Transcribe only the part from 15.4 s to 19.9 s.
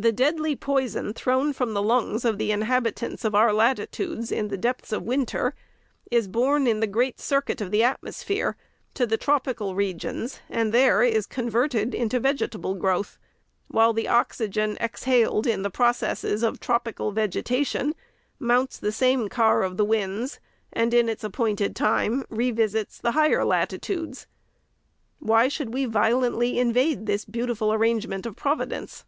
in the processes of tropical vegetation, mounts the same car of the